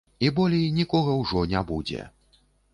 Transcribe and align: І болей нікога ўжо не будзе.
І 0.27 0.29
болей 0.39 0.63
нікога 0.77 1.15
ўжо 1.21 1.45
не 1.53 1.65
будзе. 1.71 2.11